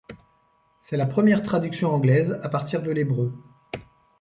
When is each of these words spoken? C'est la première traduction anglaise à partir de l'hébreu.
C'est 0.79 0.97
la 0.97 1.05
première 1.05 1.43
traduction 1.43 1.91
anglaise 1.93 2.39
à 2.41 2.49
partir 2.49 2.81
de 2.81 2.89
l'hébreu. 2.89 3.37